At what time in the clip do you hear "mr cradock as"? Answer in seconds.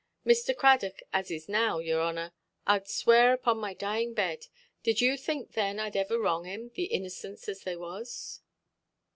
0.25-1.29